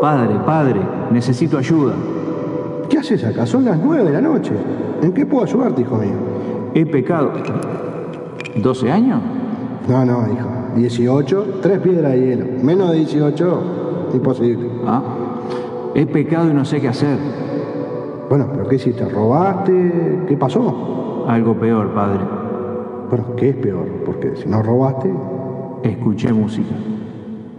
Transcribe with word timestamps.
Padre, 0.00 0.34
padre, 0.44 0.80
necesito 1.10 1.58
ayuda. 1.58 1.94
¿Qué 2.88 2.98
haces 2.98 3.24
acá? 3.24 3.46
Son 3.46 3.64
las 3.64 3.78
nueve 3.78 4.04
de 4.04 4.12
la 4.12 4.20
noche. 4.20 4.52
¿En 5.02 5.12
qué 5.12 5.26
puedo 5.26 5.44
ayudarte, 5.44 5.82
hijo 5.82 5.96
mío? 5.96 6.14
He 6.74 6.86
pecado. 6.86 7.32
¿12 8.56 8.90
años? 8.90 9.20
No, 9.88 10.04
no, 10.04 10.26
hijo. 10.32 10.48
18, 10.76 11.58
tres 11.62 11.80
piedras 11.80 12.12
de 12.12 12.20
hielo. 12.20 12.46
Menos 12.62 12.90
de 12.90 12.98
18, 12.98 14.10
imposible. 14.14 14.68
Ah. 14.86 15.02
He 15.94 16.06
pecado 16.06 16.50
y 16.50 16.54
no 16.54 16.64
sé 16.64 16.80
qué 16.80 16.88
hacer. 16.88 17.18
Bueno, 18.28 18.48
pero 18.52 18.68
¿qué 18.68 18.76
hiciste? 18.76 19.04
¿Robaste? 19.08 20.24
¿Qué 20.28 20.36
pasó? 20.36 21.05
Algo 21.26 21.54
peor, 21.54 21.92
padre. 21.92 22.20
Bueno, 23.10 23.36
¿qué 23.36 23.50
es 23.50 23.56
peor? 23.56 23.86
Porque 24.04 24.36
si 24.36 24.48
no 24.48 24.62
robaste, 24.62 25.12
Escuché 25.82 26.32
música. 26.32 26.74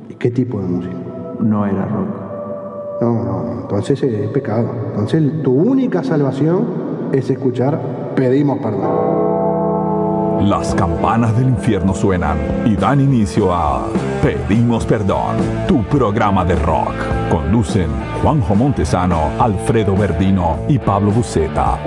¿y 0.09 0.13
qué 0.15 0.31
tipo 0.31 0.59
de 0.59 0.67
música? 0.67 0.95
No 1.39 1.65
era 1.65 1.85
rock. 1.85 3.01
No, 3.01 3.23
no, 3.23 3.61
entonces 3.61 4.01
es 4.01 4.29
pecado. 4.29 4.69
Entonces 4.89 5.43
tu 5.43 5.53
única 5.53 6.03
salvación 6.03 6.65
es 7.11 7.29
escuchar 7.29 8.13
pedimos 8.15 8.57
perdón. 8.59 9.27
Las 10.49 10.73
campanas 10.75 11.35
del 11.37 11.49
infierno 11.49 11.93
suenan 11.93 12.37
y 12.65 12.75
dan 12.75 13.01
inicio 13.01 13.53
a 13.53 13.87
Pedimos 14.21 14.85
Perdón, 14.85 15.37
tu 15.67 15.83
programa 15.83 16.45
de 16.45 16.55
rock. 16.55 16.93
Conducen 17.31 17.89
Juanjo 18.21 18.55
Montesano, 18.55 19.29
Alfredo 19.39 19.95
Verdino 19.95 20.57
y 20.67 20.77
Pablo 20.77 21.11
Buceta. 21.11 21.79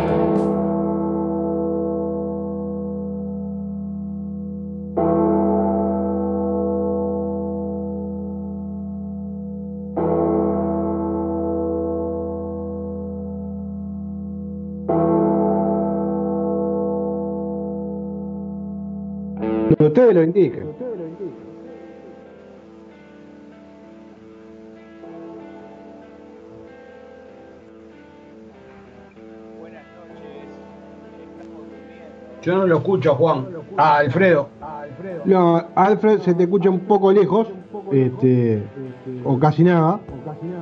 Ustedes 20.68 20.98
lo 20.98 21.06
indiquen. 21.06 21.50
Yo 32.42 32.56
no 32.56 32.66
lo 32.66 32.78
escucho, 32.78 33.14
Juan. 33.16 33.48
Ah, 33.76 33.98
Alfredo. 33.98 34.48
No, 35.24 35.62
Alfred 35.74 36.20
se 36.20 36.34
te 36.34 36.44
escucha 36.44 36.70
un 36.70 36.80
poco 36.80 37.12
lejos, 37.12 37.48
este, 37.92 38.62
o 39.24 39.38
casi 39.38 39.62
nada, 39.62 40.00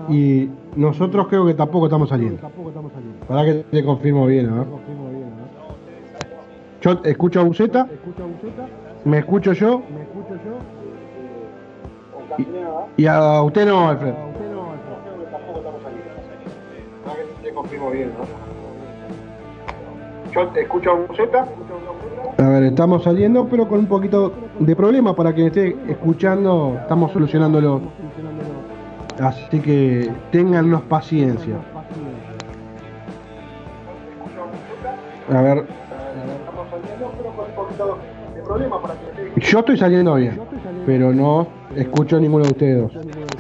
y 0.08 0.48
nosotros 0.76 1.28
creo 1.28 1.46
que 1.46 1.54
tampoco 1.54 1.86
estamos 1.86 2.08
saliendo. 2.08 2.50
Para 3.26 3.44
que 3.44 3.54
te 3.70 3.84
confirmo 3.84 4.26
bien, 4.26 4.54
¿no? 4.54 4.66
Yo 6.80 7.00
escucho 7.04 7.40
a 7.40 7.44
Buceta, 7.44 7.88
me 9.08 9.20
escucho 9.20 9.54
yo, 9.54 9.82
y, 12.96 13.02
y 13.02 13.06
a 13.06 13.42
usted 13.42 13.66
no, 13.66 13.88
Alfred. 13.88 14.12
Yo 20.34 20.46
te 20.48 20.60
escucho 20.60 20.90
a 20.90 20.94
Buceta. 20.94 21.46
A 22.36 22.48
ver, 22.48 22.64
estamos 22.64 23.02
saliendo, 23.02 23.48
pero 23.48 23.66
con 23.66 23.80
un 23.80 23.86
poquito 23.86 24.34
de 24.58 24.76
problema 24.76 25.16
para 25.16 25.32
quien 25.32 25.46
esté 25.46 25.74
escuchando, 25.88 26.76
estamos 26.82 27.10
solucionándolo. 27.12 27.80
Así 29.20 29.58
que 29.60 30.12
téngannos 30.30 30.82
paciencia. 30.82 31.56
A 35.34 35.42
ver. 35.42 35.87
Yo 39.36 39.58
estoy 39.60 39.76
saliendo 39.76 40.14
bien, 40.14 40.40
pero 40.86 41.12
no 41.12 41.46
escucho 41.76 42.16
a 42.16 42.20
ninguno 42.20 42.44
de 42.44 42.50
ustedes 42.50 42.82
dos. 42.82 42.92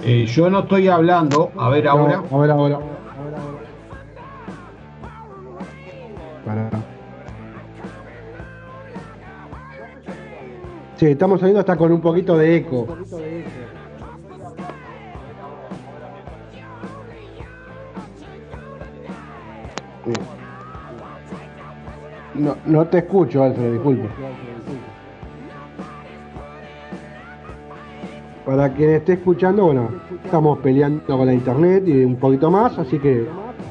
Eh, 0.04 0.26
yo 0.26 0.50
no 0.50 0.60
estoy 0.60 0.88
hablando. 0.88 1.50
A 1.56 1.68
ver 1.70 1.88
ahora. 1.88 2.22
No, 2.30 2.36
a 2.36 2.40
ver 2.40 2.50
ahora. 2.50 2.78
Para. 6.44 6.70
Sí, 10.96 11.06
estamos 11.06 11.40
saliendo 11.40 11.60
hasta 11.60 11.76
con 11.76 11.92
un 11.92 12.00
poquito 12.00 12.36
de 12.36 12.56
eco. 12.56 12.86
No, 22.34 22.56
no 22.66 22.86
te 22.86 22.98
escucho, 22.98 23.42
Alfred, 23.42 23.72
disculpe. 23.72 24.08
Para 28.48 28.72
quien 28.72 28.88
esté 28.92 29.12
escuchando, 29.12 29.66
bueno, 29.66 29.90
estamos 30.24 30.58
peleando 30.60 31.04
con 31.04 31.26
la 31.26 31.34
internet 31.34 31.84
y 31.86 32.02
un 32.02 32.16
poquito 32.16 32.50
más, 32.50 32.78
así 32.78 32.98
que 32.98 33.26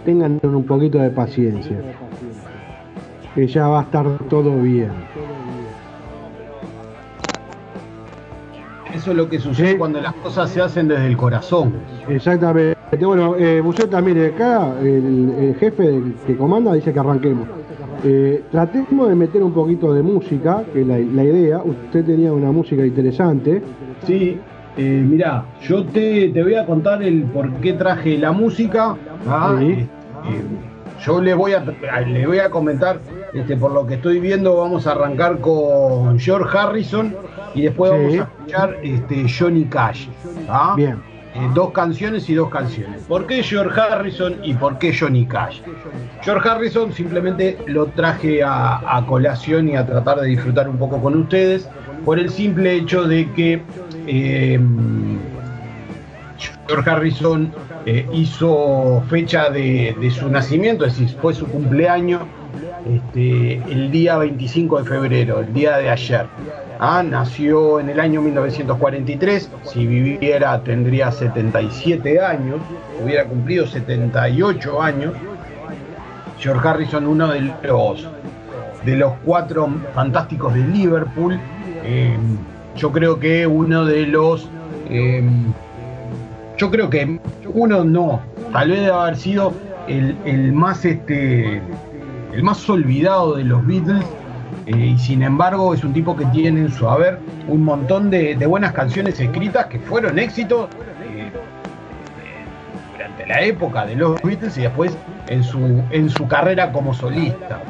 tengan 0.05 0.39
un 0.43 0.63
poquito 0.65 0.99
de 0.99 1.09
paciencia. 1.09 1.81
Que 3.33 3.47
ya 3.47 3.69
va 3.69 3.79
a 3.79 3.83
estar 3.85 4.05
todo 4.29 4.55
bien. 4.61 4.91
Eso 8.93 9.09
es 9.09 9.17
lo 9.17 9.27
que 9.27 9.39
sucede 9.39 9.79
cuando 9.79 9.99
las 9.99 10.13
cosas 10.13 10.51
se 10.51 10.61
hacen 10.61 10.89
desde 10.89 11.07
el 11.07 11.17
corazón. 11.17 11.73
Exactamente. 12.07 12.77
Bueno, 13.03 13.35
eh, 13.35 13.59
Buceta, 13.61 13.99
mire, 13.99 14.27
acá 14.27 14.75
el, 14.79 15.33
el 15.39 15.55
jefe 15.55 16.03
que 16.27 16.37
comanda 16.37 16.73
dice 16.73 16.93
que 16.93 16.99
arranquemos. 16.99 17.47
Eh, 18.03 18.43
tratemos 18.51 19.09
de 19.09 19.15
meter 19.15 19.41
un 19.41 19.53
poquito 19.53 19.91
de 19.91 20.03
música, 20.03 20.63
que 20.71 20.81
es 20.81 20.87
la, 20.87 20.99
la 20.99 21.23
idea. 21.23 21.63
Usted 21.63 22.05
tenía 22.05 22.31
una 22.31 22.51
música 22.51 22.85
interesante. 22.85 23.63
Sí, 24.05 24.39
eh, 24.77 25.03
mirá, 25.05 25.43
yo 25.61 25.83
te, 25.85 26.29
te 26.29 26.43
voy 26.43 26.55
a 26.55 26.65
contar 26.65 27.01
el 27.03 27.23
por 27.23 27.51
qué 27.55 27.73
traje 27.73 28.17
la 28.17 28.31
música. 28.31 28.95
¿ah? 29.27 29.55
Eh, 29.59 29.87
eh, 30.29 30.43
yo 31.05 31.21
le 31.21 31.33
voy 31.33 31.53
a 31.53 31.63
le 32.07 32.25
voy 32.25 32.39
a 32.39 32.49
comentar, 32.49 32.99
este, 33.33 33.55
por 33.57 33.71
lo 33.71 33.85
que 33.85 33.95
estoy 33.95 34.19
viendo, 34.19 34.57
vamos 34.57 34.87
a 34.87 34.91
arrancar 34.93 35.39
con 35.39 36.19
George 36.19 36.57
Harrison 36.57 37.15
y 37.53 37.63
después 37.63 37.91
Sí. 37.91 37.97
vamos 37.97 38.13
a 38.19 38.21
escuchar 38.23 38.77
este, 38.83 39.25
Johnny 39.29 39.65
Cash. 39.65 40.07
¿ah? 40.49 40.73
Bien. 40.75 40.97
Eh, 41.35 41.49
dos 41.53 41.69
canciones 41.71 42.27
y 42.29 42.33
dos 42.33 42.49
canciones. 42.49 43.03
¿Por 43.03 43.27
qué 43.27 43.43
George 43.43 43.79
Harrison 43.79 44.37
y 44.43 44.55
por 44.55 44.79
qué 44.79 44.91
Johnny 44.97 45.25
Cash? 45.27 45.59
George 46.23 46.49
Harrison 46.49 46.91
simplemente 46.91 47.57
lo 47.67 47.85
traje 47.87 48.41
a, 48.43 48.97
a 48.97 49.05
colación 49.05 49.69
y 49.69 49.75
a 49.75 49.85
tratar 49.85 50.19
de 50.21 50.27
disfrutar 50.29 50.67
un 50.67 50.77
poco 50.77 50.99
con 50.99 51.15
ustedes 51.15 51.69
por 52.05 52.17
el 52.17 52.29
simple 52.31 52.73
hecho 52.73 53.03
de 53.03 53.31
que 53.33 53.61
eh, 54.07 54.59
George 56.67 56.89
Harrison 56.89 57.53
eh, 57.85 58.07
hizo 58.13 59.03
fecha 59.09 59.49
de, 59.49 59.95
de 59.99 60.11
su 60.11 60.29
nacimiento, 60.29 60.85
es 60.85 60.97
decir, 60.97 61.17
fue 61.19 61.33
su 61.33 61.47
cumpleaños 61.47 62.21
este, 62.85 63.55
el 63.71 63.91
día 63.91 64.17
25 64.17 64.79
de 64.79 64.85
febrero, 64.85 65.39
el 65.41 65.53
día 65.53 65.77
de 65.77 65.89
ayer. 65.89 66.25
Ah, 66.79 67.03
nació 67.03 67.79
en 67.79 67.89
el 67.89 67.99
año 67.99 68.21
1943, 68.21 69.49
si 69.63 69.85
viviera 69.87 70.61
tendría 70.63 71.11
77 71.11 72.21
años, 72.21 72.59
hubiera 73.03 73.25
cumplido 73.25 73.65
78 73.65 74.81
años. 74.81 75.13
George 76.39 76.67
Harrison, 76.67 77.07
uno 77.07 77.27
de 77.29 77.51
los, 77.63 78.07
de 78.85 78.95
los 78.95 79.13
cuatro 79.25 79.69
fantásticos 79.95 80.53
de 80.53 80.59
Liverpool, 80.61 81.39
eh, 81.83 82.15
yo 82.77 82.91
creo 82.91 83.19
que 83.19 83.45
uno 83.47 83.85
de 83.85 84.07
los... 84.07 84.49
eh, 84.89 85.23
yo 86.57 86.71
creo 86.71 86.89
que 86.89 87.19
uno 87.53 87.83
no, 87.83 88.21
tal 88.51 88.69
vez 88.69 88.81
debe 88.81 88.91
haber 88.91 89.17
sido 89.17 89.53
el, 89.87 90.53
más 90.53 90.83
este 90.85 91.61
el 92.33 92.43
más 92.43 92.69
olvidado 92.69 93.35
de 93.35 93.43
los 93.43 93.65
Beatles 93.65 94.03
eh, 94.65 94.75
y 94.75 94.97
sin 94.97 95.23
embargo 95.23 95.73
es 95.73 95.83
un 95.83 95.93
tipo 95.93 96.15
que 96.15 96.25
tiene 96.25 96.61
en 96.61 96.71
su 96.71 96.89
haber 96.89 97.19
un 97.47 97.63
montón 97.63 98.09
de, 98.09 98.35
buenas 98.47 98.73
canciones 98.73 99.19
escritas 99.19 99.67
que 99.67 99.79
fueron 99.79 100.19
éxitos 100.19 100.67
eh, 101.03 101.31
durante 102.93 103.25
la 103.27 103.41
época 103.41 103.85
de 103.85 103.95
los 103.95 104.21
Beatles 104.21 104.57
y 104.57 104.61
después 104.61 104.97
en 105.27 105.43
su 105.43 105.81
en 105.91 106.09
su 106.09 106.27
carrera 106.27 106.71
como 106.71 106.93
solista 106.93 107.61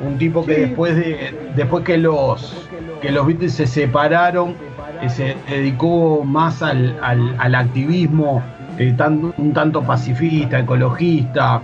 un 0.00 0.18
tipo 0.18 0.44
que 0.44 0.54
después 0.66 0.96
de 0.96 1.34
después 1.54 1.84
que 1.84 1.98
los 1.98 2.68
que 3.00 3.10
los 3.12 3.26
Beatles 3.26 3.54
se 3.54 3.66
separaron 3.66 4.56
eh, 5.02 5.08
se 5.08 5.36
dedicó 5.48 6.24
más 6.24 6.62
al, 6.62 6.96
al- 7.02 7.34
al 7.38 7.54
activismo 7.54 8.42
eh, 8.78 8.92
tan- 8.96 9.32
un 9.36 9.52
tanto 9.52 9.82
pacifista 9.82 10.58
ecologista 10.58 11.62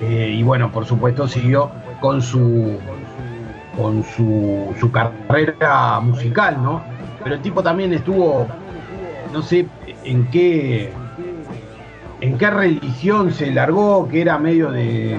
eh, 0.00 0.34
y 0.38 0.42
bueno 0.42 0.70
por 0.70 0.84
supuesto 0.84 1.26
siguió 1.26 1.70
con 2.00 2.22
su 2.22 2.78
con 3.76 4.02
su, 4.04 4.74
su 4.80 4.90
carrera 4.90 6.00
musical, 6.00 6.62
¿no? 6.62 6.80
Pero 7.22 7.34
el 7.34 7.42
tipo 7.42 7.62
también 7.62 7.92
estuvo, 7.92 8.46
no 9.34 9.42
sé 9.42 9.68
en 10.02 10.26
qué, 10.30 10.90
en 12.22 12.38
qué 12.38 12.50
religión 12.50 13.32
se 13.32 13.50
largó, 13.50 14.08
que 14.08 14.22
era 14.22 14.38
medio 14.38 14.70
de 14.70 15.18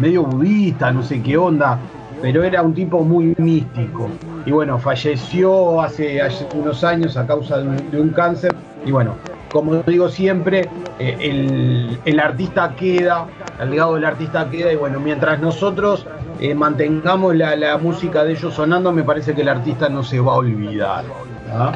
medio 0.00 0.24
budista, 0.24 0.90
no 0.90 1.02
sé 1.02 1.22
qué 1.22 1.36
onda, 1.36 1.78
pero 2.22 2.42
era 2.42 2.62
un 2.62 2.74
tipo 2.74 3.04
muy 3.04 3.34
místico. 3.38 4.08
Y 4.46 4.52
bueno, 4.52 4.78
falleció 4.78 5.80
hace, 5.80 6.20
unos 6.54 6.82
años 6.82 7.16
a 7.16 7.26
causa 7.26 7.58
de 7.58 8.00
un, 8.00 8.10
cáncer. 8.10 8.54
Y 8.84 8.90
bueno, 8.90 9.14
como 9.52 9.76
digo 9.82 10.08
siempre, 10.08 10.68
eh, 10.98 11.16
el, 11.20 11.98
el, 12.04 12.20
artista 12.20 12.74
queda, 12.74 13.26
el 13.60 13.70
legado 13.70 13.94
del 13.94 14.04
artista 14.04 14.48
queda. 14.50 14.72
Y 14.72 14.76
bueno, 14.76 14.98
mientras 15.00 15.40
nosotros 15.40 16.06
eh, 16.40 16.54
mantengamos 16.54 17.36
la, 17.36 17.78
música 17.78 18.24
de 18.24 18.32
ellos 18.32 18.54
sonando, 18.54 18.92
me 18.92 19.02
parece 19.02 19.34
que 19.34 19.42
el 19.42 19.48
artista 19.48 19.88
no 19.88 20.02
se 20.02 20.20
va 20.20 20.32
a 20.32 20.36
olvidar. 20.36 21.04
¿ah? 21.52 21.72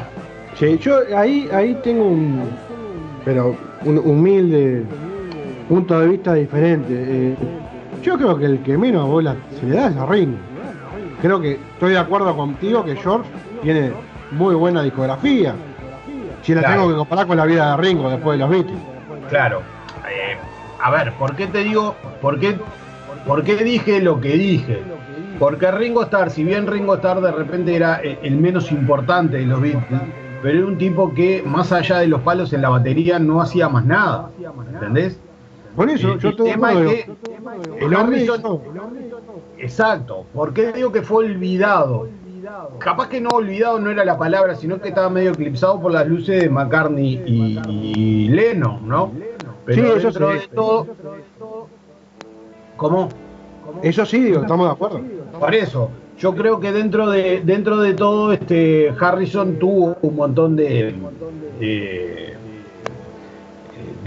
Yo 0.59 0.99
ahí, 1.15 1.49
ahí 1.53 1.75
tengo 1.83 2.07
un, 2.07 2.49
pero 3.23 3.55
un 3.83 3.97
humilde 3.99 4.83
punto 5.67 5.99
de 5.99 6.07
vista 6.07 6.33
diferente. 6.33 6.93
Eh, 6.93 7.35
yo 8.05 8.17
creo 8.17 8.37
que 8.37 8.45
el 8.45 8.59
que 8.61 8.77
menos 8.77 9.07
bola 9.07 9.35
se 9.59 9.65
le 9.65 9.75
da 9.75 9.87
es 9.87 9.97
a 9.97 10.05
Ringo. 10.05 10.37
Creo 11.21 11.41
que 11.41 11.53
estoy 11.53 11.93
de 11.93 11.97
acuerdo 11.97 12.35
contigo 12.35 12.85
que 12.85 12.95
George 12.95 13.27
tiene 13.63 13.91
muy 14.31 14.53
buena 14.53 14.83
discografía. 14.83 15.55
Si 16.43 16.53
la 16.53 16.61
tengo 16.61 16.87
que 16.87 16.95
comparar 16.95 17.25
con 17.25 17.37
la 17.37 17.45
vida 17.45 17.71
de 17.71 17.77
Ringo 17.77 18.09
después 18.09 18.37
de 18.37 18.45
los 18.45 18.49
Beatles. 18.51 18.77
Claro. 19.29 19.61
Eh, 20.07 20.37
a 20.79 20.91
ver, 20.91 21.13
¿por 21.13 21.35
qué 21.35 21.47
te 21.47 21.63
digo, 21.63 21.95
por 22.21 22.39
qué, 22.39 22.55
por 23.25 23.43
qué 23.43 23.55
dije 23.55 23.99
lo 24.01 24.21
que 24.21 24.37
dije? 24.37 24.83
Porque 25.39 25.71
Ringo 25.71 26.03
Starr, 26.03 26.29
si 26.29 26.43
bien 26.43 26.67
Ringo 26.67 26.93
Starr 26.95 27.21
de 27.21 27.31
repente 27.31 27.75
era 27.75 27.95
el 27.95 28.37
menos 28.37 28.71
importante 28.71 29.37
de 29.37 29.47
los 29.47 29.59
Beatles, 29.59 30.01
pero 30.43 30.59
era 30.59 30.67
un 30.67 30.77
tipo 30.77 31.11
que 31.11 31.41
más 31.43 31.71
allá 31.71 31.97
de 31.97 32.07
los 32.07 32.21
palos 32.21 32.53
en 32.53 32.61
la 32.61 32.69
batería 32.69 33.17
no 33.17 33.41
hacía 33.41 33.67
más 33.67 33.83
nada. 33.83 34.29
¿Entendés? 34.73 35.19
Por 35.75 35.89
eso, 35.89 36.17
yo 36.17 36.29
el 36.29 36.35
tema 36.35 36.73
es 36.73 37.05
que 37.05 37.15
el 37.85 37.93
Harrison, 37.93 38.61
exacto, 39.57 40.25
¿por 40.33 40.53
qué 40.53 40.71
digo 40.71 40.91
que 40.91 41.01
fue 41.01 41.25
olvidado? 41.25 42.07
Capaz 42.79 43.09
que 43.09 43.19
no 43.19 43.29
olvidado 43.29 43.79
no 43.79 43.89
era 43.89 44.05
la 44.05 44.17
palabra, 44.17 44.55
sino 44.55 44.79
que 44.79 44.89
estaba 44.89 45.09
medio 45.09 45.31
eclipsado 45.31 45.81
por 45.81 45.91
las 45.91 46.07
luces 46.07 46.43
de 46.43 46.49
McCartney 46.49 47.21
y, 47.25 48.27
Leno, 48.29 48.79
¿no? 48.83 49.11
Pero 49.65 49.99
sí, 49.99 50.07
eso 50.07 50.11
sí. 50.11 50.47
todo. 50.53 50.87
¿Cómo? 52.77 53.09
Eso 53.81 54.05
sí, 54.05 54.19
digo, 54.23 54.41
estamos 54.41 54.67
de 54.67 54.73
acuerdo. 54.73 55.01
Por 55.39 55.55
eso, 55.55 55.89
yo 56.17 56.35
creo 56.35 56.59
que 56.59 56.71
dentro 56.71 57.09
de 57.09 57.41
dentro 57.43 57.77
de 57.77 57.93
todo, 57.93 58.31
este 58.31 58.93
Harrison 58.99 59.57
tuvo 59.57 59.97
un 60.01 60.15
montón 60.15 60.55
de 60.55 60.93
de 61.59 62.37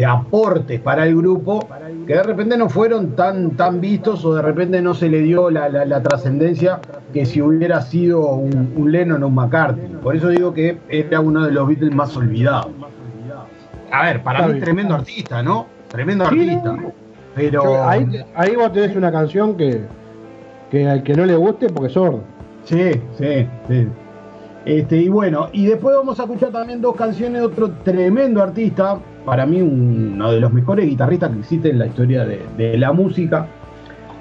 aportes 0.04 0.80
para 0.80 1.06
el 1.06 1.16
grupo 1.16 1.66
que 2.06 2.14
de 2.14 2.22
repente 2.22 2.56
no 2.56 2.68
fueron 2.68 3.16
tan, 3.16 3.52
tan 3.56 3.80
vistos 3.80 4.24
o 4.24 4.34
de 4.34 4.42
repente 4.42 4.80
no 4.80 4.94
se 4.94 5.08
le 5.08 5.20
dio 5.20 5.50
la, 5.50 6.02
trascendencia 6.02 6.80
que 7.12 7.26
si 7.26 7.42
hubiera 7.42 7.80
sido 7.82 8.20
un, 8.34 8.72
un, 8.76 8.92
Lennon 8.92 9.22
o 9.22 9.26
un 9.26 9.34
McCartney. 9.34 9.96
Por 10.02 10.16
eso 10.16 10.28
digo 10.28 10.54
que 10.54 10.78
era 10.88 11.20
uno 11.20 11.44
de 11.44 11.52
los 11.52 11.66
Beatles 11.66 11.94
más 11.94 12.16
olvidados. 12.16 12.70
A 13.90 14.04
ver, 14.04 14.22
para 14.22 14.46
mí 14.46 14.60
tremendo 14.60 14.94
artista, 14.94 15.42
¿no? 15.42 15.66
Tremendo 15.88 16.26
artista. 16.26 16.76
Pero. 17.34 17.88
ahí, 17.88 18.06
ahí 18.34 18.56
vos 18.56 18.72
tenés 18.72 18.96
una 18.96 19.10
canción 19.10 19.56
que, 19.56 19.82
que 20.70 20.88
al 20.88 21.02
que 21.02 21.14
no 21.14 21.24
le 21.24 21.36
guste 21.36 21.68
porque 21.68 21.88
es 21.88 21.92
sordo. 21.92 22.22
Sí, 22.64 22.90
sí, 23.16 23.48
sí. 23.68 23.88
Este, 24.64 24.96
y 24.96 25.08
bueno, 25.08 25.48
y 25.52 25.66
después 25.66 25.96
vamos 25.96 26.20
a 26.20 26.24
escuchar 26.24 26.50
también 26.50 26.82
dos 26.82 26.94
canciones 26.94 27.40
de 27.40 27.46
otro 27.46 27.70
tremendo 27.84 28.42
artista, 28.42 28.98
para 29.28 29.44
mí 29.44 29.60
uno 29.60 30.32
de 30.32 30.40
los 30.40 30.50
mejores 30.50 30.86
guitarristas 30.86 31.30
que 31.30 31.40
existe 31.40 31.68
en 31.68 31.78
la 31.78 31.86
historia 31.86 32.24
de, 32.24 32.78
la 32.78 32.92
música, 32.94 33.46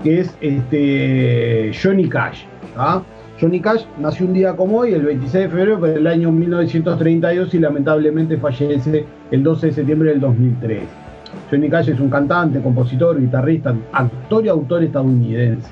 que 0.04 0.20
es 0.20 0.38
este 0.42 1.72
Johnny 1.82 2.10
Cash. 2.10 2.44
¿ah? 2.76 3.02
Johnny 3.40 3.62
Cash 3.62 3.86
nació 3.98 4.26
un 4.26 4.34
día 4.34 4.58
como 4.58 4.80
hoy, 4.80 4.94
el 4.94 5.04
26 5.04 5.46
de 5.46 5.50
febrero 5.50 5.78
del 5.78 6.06
año 6.08 6.30
1932 6.34 7.54
y 7.54 7.60
lamentablemente 7.60 8.36
fallece 8.36 9.06
el 9.32 9.44
12 9.44 9.68
de 9.68 9.74
septiembre 9.74 10.10
del 10.10 10.20
2003. 10.20 10.84
Johnny 11.50 11.70
Cash 11.70 11.88
es 11.88 12.02
un 12.02 12.10
cantante, 12.10 12.60
compositor, 12.60 13.18
guitarrista, 13.18 13.74
actor 13.94 14.46
y 14.46 14.50
autor 14.50 14.84
estadounidense. 14.84 15.70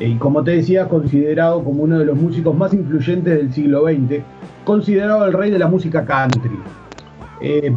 Eh, 0.00 0.08
y 0.08 0.14
como 0.16 0.44
te 0.44 0.50
decía, 0.50 0.86
considerado 0.86 1.64
como 1.64 1.84
uno 1.84 1.98
de 1.98 2.04
los 2.04 2.18
músicos 2.18 2.54
más 2.54 2.74
influyentes 2.74 3.38
del 3.38 3.50
siglo 3.54 3.84
XX, 3.86 4.22
considerado 4.64 5.24
el 5.24 5.32
rey 5.32 5.50
de 5.50 5.58
la 5.58 5.66
música 5.66 6.04
country. 6.04 6.58
Eh, 7.40 7.74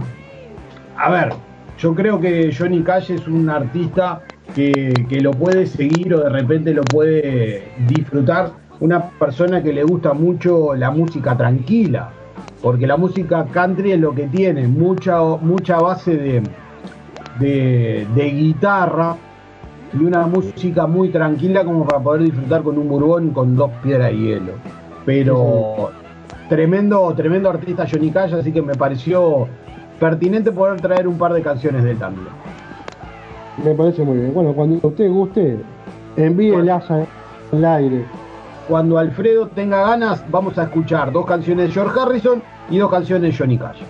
a 0.99 1.09
ver, 1.09 1.29
yo 1.77 1.95
creo 1.95 2.19
que 2.19 2.53
Johnny 2.55 2.81
Cash 2.83 3.11
es 3.11 3.25
un 3.25 3.49
artista 3.49 4.21
que, 4.53 5.05
lo 5.21 5.31
puede 5.31 5.65
seguir 5.65 6.13
o 6.13 6.19
de 6.19 6.29
repente 6.29 6.73
lo 6.73 6.83
puede 6.83 7.71
disfrutar 7.87 8.51
una 8.81 9.09
persona 9.11 9.63
que 9.63 9.71
le 9.71 9.83
gusta 9.83 10.13
mucho 10.13 10.75
la 10.75 10.91
música 10.91 11.37
tranquila, 11.37 12.09
porque 12.61 12.85
la 12.85 12.97
música 12.97 13.45
country 13.45 13.93
es 13.93 13.99
lo 13.99 14.13
que 14.13 14.27
tiene, 14.27 14.67
mucha, 14.67 15.21
mucha 15.21 15.79
base 15.79 16.17
de, 16.17 16.43
de, 17.39 18.05
de 18.13 18.29
guitarra, 18.31 19.15
y 19.93 20.03
una 20.03 20.27
música 20.27 20.85
muy 20.85 21.09
tranquila 21.09 21.63
como 21.63 21.85
para 21.85 22.03
poder 22.03 22.23
disfrutar 22.23 22.61
con 22.61 22.77
un 22.77 22.89
bourbon 22.89 23.29
con 23.31 23.55
dos 23.55 23.71
piedras 23.81 24.11
de 24.11 24.17
hielo. 24.17 24.51
Pero 25.05 25.91
tremendo, 26.49 27.13
tremendo 27.15 27.49
artista 27.49 27.87
Johnny 27.89 28.11
Cash, 28.11 28.33
así 28.33 28.51
que 28.51 28.61
me 28.61 28.75
pareció 28.75 29.47
pertinente 29.99 30.51
poder 30.51 30.79
traer 30.81 31.07
un 31.07 31.17
par 31.17 31.33
de 31.33 31.41
canciones 31.41 31.83
de 31.83 31.91
él 31.91 31.97
también. 31.97 32.27
Me 33.63 33.73
parece 33.73 34.03
muy 34.03 34.17
bien. 34.17 34.33
Bueno, 34.33 34.53
cuando 34.53 34.87
usted 34.87 35.09
guste, 35.09 35.59
envíelas 36.15 36.89
al 36.89 37.65
aire. 37.65 38.05
Cuando 38.67 38.97
Alfredo 38.97 39.47
tenga 39.47 39.81
ganas, 39.81 40.23
vamos 40.29 40.57
a 40.57 40.63
escuchar 40.63 41.11
dos 41.11 41.25
canciones 41.25 41.67
de 41.67 41.73
George 41.73 41.99
Harrison 41.99 42.41
y 42.69 42.77
dos 42.77 42.89
canciones 42.89 43.31
de 43.31 43.37
Johnny 43.37 43.57
Cash. 43.57 43.81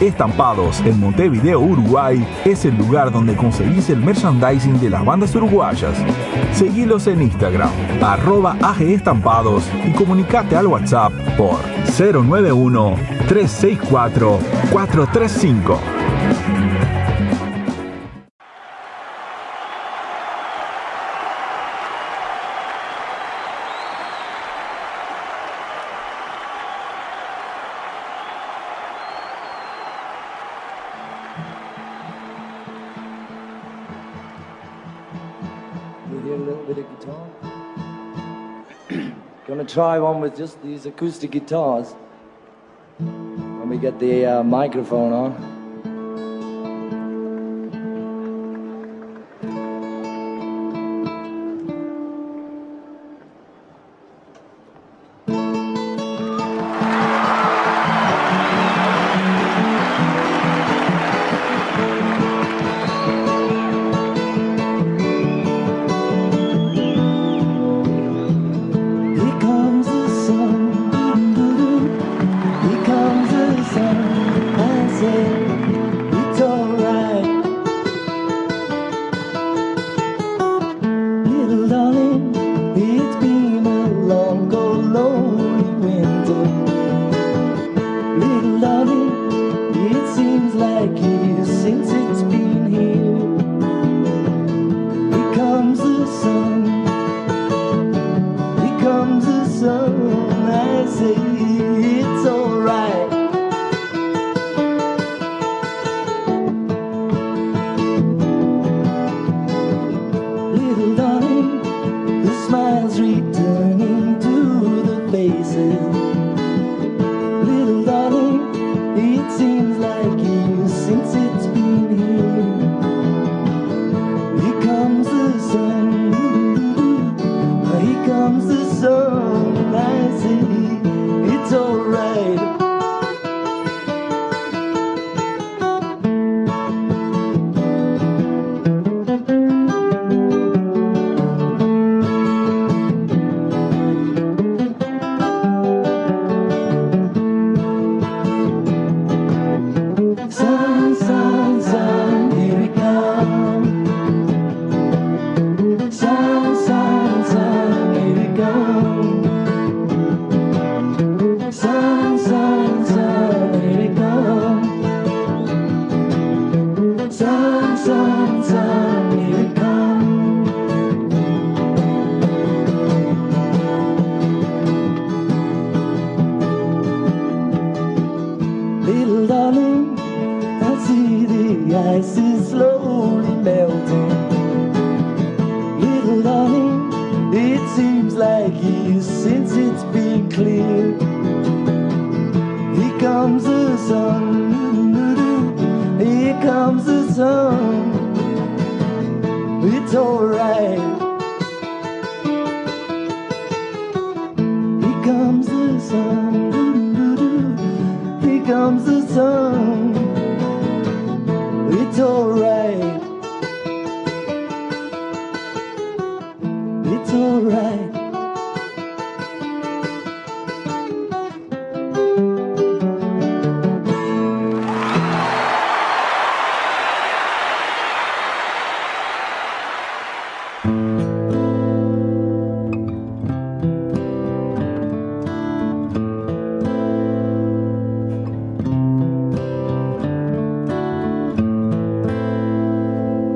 Estampados 0.00 0.80
en 0.80 0.98
Montevideo, 0.98 1.60
Uruguay, 1.60 2.26
es 2.44 2.64
el 2.64 2.76
lugar 2.76 3.12
donde 3.12 3.36
conseguís 3.36 3.88
el 3.90 3.98
merchandising 4.00 4.80
de 4.80 4.90
las 4.90 5.04
bandas 5.04 5.34
uruguayas. 5.36 5.94
Seguilos 6.52 7.06
en 7.06 7.22
Instagram, 7.22 7.70
arroba 8.02 8.56
AG 8.60 8.82
Estampados 8.82 9.62
y 9.86 9.92
comunicate 9.92 10.56
al 10.56 10.66
WhatsApp 10.66 11.12
por 11.36 11.60
091 11.96 12.96
364 13.28 14.38
435. 14.72 15.78
Try 39.72 39.98
one 39.98 40.20
with 40.20 40.36
just 40.36 40.62
these 40.62 40.84
acoustic 40.84 41.30
guitars 41.30 41.94
when 42.98 43.70
we 43.70 43.78
get 43.78 43.98
the 43.98 44.26
uh, 44.26 44.42
microphone 44.42 45.12
on. 45.12 45.51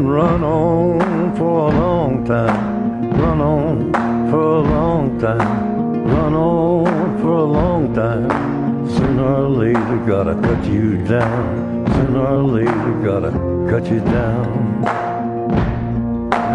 can 0.00 0.08
run 0.08 0.42
on 0.42 1.36
for 1.36 1.68
a 1.68 1.76
long 1.76 2.24
time, 2.24 3.10
run 3.20 3.38
on 3.38 3.92
for 4.30 4.56
a 4.56 4.60
long 4.62 5.20
time, 5.20 6.06
run 6.06 6.34
on 6.34 7.18
for 7.20 7.28
a 7.28 7.44
long 7.44 7.94
time. 7.94 8.88
Sooner 8.88 9.22
or 9.22 9.48
later, 9.50 9.98
gotta 10.06 10.34
cut 10.40 10.64
you 10.64 10.96
down. 11.04 11.86
Sooner 11.92 12.26
or 12.26 12.42
later, 12.42 12.92
gotta 13.04 13.30
cut 13.68 13.90
you 13.92 14.00
down. 14.00 14.82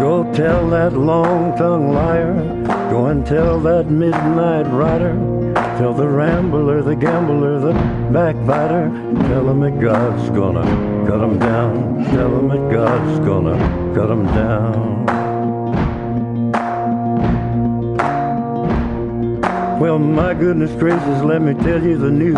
Go 0.00 0.24
tell 0.34 0.68
that 0.70 0.94
long 0.94 1.56
tongued 1.56 1.94
liar, 1.94 2.34
go 2.90 3.06
and 3.06 3.24
tell 3.24 3.60
that 3.60 3.88
midnight 3.88 4.66
rider. 4.72 5.14
Tell 5.78 5.94
the 5.94 6.08
rambler, 6.08 6.82
the 6.82 6.96
gambler, 6.96 7.60
the 7.60 7.74
backbiter. 8.10 8.90
Tell 9.28 9.48
him 9.50 9.60
that 9.60 9.78
God's 9.80 10.30
gonna 10.30 10.85
cut 11.06 11.20
him 11.20 11.38
down. 11.38 12.04
Tell 12.06 12.38
him 12.38 12.48
that 12.48 12.72
God's 12.72 13.18
gonna 13.20 13.56
cut 13.94 14.10
him 14.10 14.24
down. 14.26 15.06
Well, 19.80 19.98
my 19.98 20.34
goodness 20.34 20.72
gracious, 20.72 21.22
let 21.22 21.42
me 21.42 21.54
tell 21.54 21.82
you 21.82 21.96
the 21.96 22.10
news. 22.10 22.34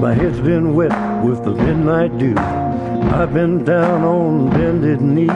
My 0.00 0.14
head's 0.14 0.40
been 0.40 0.74
wet 0.74 0.92
with 1.24 1.44
the 1.44 1.50
midnight 1.50 2.16
dew. 2.16 2.36
I've 2.38 3.34
been 3.34 3.64
down 3.64 4.02
on 4.02 4.50
bended 4.50 5.00
knee, 5.00 5.26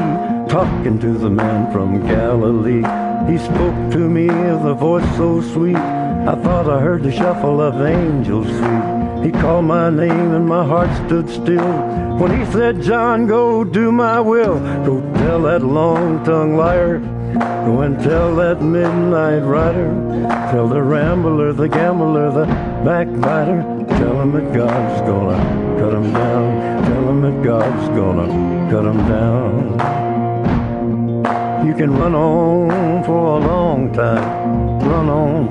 talking 0.49 0.99
to 1.01 1.19
the 1.19 1.31
man 1.31 1.73
from 1.73 2.07
Galilee. 2.07 2.85
He 3.31 3.39
spoke 3.39 3.93
to 3.93 3.99
me 3.99 4.27
with 4.27 4.65
a 4.65 4.75
voice 4.75 5.17
so 5.17 5.41
sweet. 5.41 5.77
I 5.77 6.35
thought 6.43 6.69
I 6.69 6.81
heard 6.81 7.03
the 7.03 7.13
shuffle 7.13 7.61
of 7.61 7.81
angels. 7.81 9.00
He 9.23 9.31
called 9.31 9.67
my 9.67 9.91
name 9.91 10.33
and 10.33 10.47
my 10.49 10.65
heart 10.65 10.91
stood 11.07 11.29
still. 11.29 11.73
When 12.19 12.39
he 12.39 12.45
said, 12.53 12.81
John, 12.83 13.27
go 13.27 13.65
do 13.65 13.93
my 13.93 14.21
will. 14.21 14.59
Go 14.85 15.01
tell 15.15 15.43
that 15.43 15.63
long-tongued 15.63 16.57
liar. 16.57 16.99
Go 17.65 17.83
and 17.83 18.03
tell 18.03 18.35
that 18.37 18.63
midnight 18.63 19.41
rider. 19.41 19.91
Tell 20.51 20.69
the 20.69 20.83
rambler, 20.83 21.53
the 21.53 21.69
gambler, 21.69 22.31
the 22.33 22.47
backbiter. 22.85 23.63
Tell 23.89 24.21
him 24.23 24.33
that 24.33 24.53
God's 24.55 25.01
gonna 25.03 25.39
cut 25.79 25.93
him 25.93 26.13
down. 26.13 26.85
Tell 26.85 27.09
him 27.09 27.21
that 27.23 27.43
God's 27.45 27.89
gonna 27.89 28.71
cut 28.71 28.85
him 28.85 28.99
down. 29.09 30.11
You 31.67 31.75
can 31.75 31.93
run 31.97 32.15
on 32.15 33.05
for 33.05 33.37
a 33.37 33.47
long 33.47 33.93
time, 33.93 34.81
run 34.81 35.09
on 35.09 35.47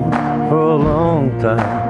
for 0.50 0.58
a 0.58 0.76
long 0.76 1.30
time, 1.40 1.89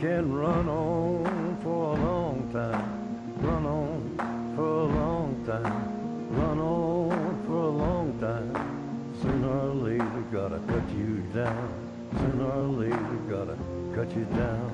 Can 0.00 0.32
run 0.32 0.66
on 0.66 1.58
for 1.62 1.94
a 1.94 2.00
long 2.00 2.48
time, 2.54 3.36
run 3.42 3.66
on 3.66 4.54
for 4.56 4.62
a 4.62 4.84
long 4.86 5.44
time, 5.44 6.38
run 6.40 6.58
on 6.58 7.44
for 7.44 7.52
a 7.52 7.68
long 7.68 8.18
time. 8.18 8.50
Sooner 9.20 9.58
or 9.60 9.74
later, 9.74 10.24
gotta 10.32 10.58
cut 10.60 10.88
you 10.96 11.18
down. 11.34 11.68
Sooner 12.16 12.50
or 12.50 12.68
later, 12.80 13.18
gotta 13.28 13.58
cut 13.94 14.16
you 14.16 14.24
down. 14.24 14.72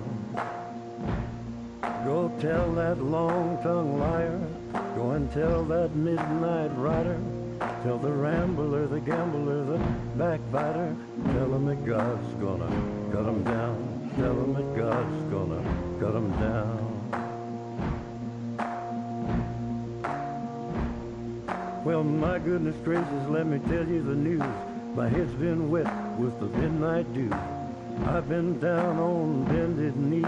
Go 2.04 2.30
tell 2.38 2.70
that 2.74 3.02
long-tongued 3.02 3.98
liar. 3.98 4.40
Go 4.94 5.10
and 5.10 5.32
tell 5.32 5.64
that 5.64 5.96
midnight 5.96 6.70
rider. 6.76 7.18
Tell 7.82 7.98
the 7.98 8.12
rambler, 8.12 8.86
the 8.86 9.00
gambler, 9.00 9.64
the 9.64 9.78
backbiter. 10.16 10.94
Tell 11.32 11.52
him 11.52 11.66
that 11.66 11.84
God's 11.84 12.32
gonna 12.34 12.70
cut 13.10 13.26
him 13.26 13.42
down. 13.42 13.85
Tell 14.16 14.32
him 14.32 14.54
that 14.54 14.76
God's 14.76 15.22
gonna 15.30 15.62
cut 16.00 16.14
him 16.14 16.30
down. 16.40 16.96
Well, 21.84 22.02
my 22.02 22.38
goodness 22.38 22.76
gracious, 22.82 23.28
let 23.28 23.46
me 23.46 23.58
tell 23.68 23.86
you 23.86 24.02
the 24.02 24.14
news. 24.14 24.42
My 24.94 25.06
head's 25.10 25.34
been 25.34 25.70
wet 25.70 25.86
with 26.18 26.40
the 26.40 26.46
midnight 26.46 27.12
dew. 27.12 27.30
I've 28.06 28.26
been 28.26 28.58
down 28.58 28.98
on 28.98 29.44
bended 29.44 29.96
knee, 29.98 30.24